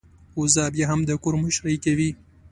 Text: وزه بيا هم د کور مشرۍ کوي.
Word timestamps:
وزه 0.39 0.63
بيا 0.73 0.85
هم 0.91 1.01
د 1.09 1.11
کور 1.23 1.33
مشرۍ 1.43 1.75
کوي. 1.85 2.09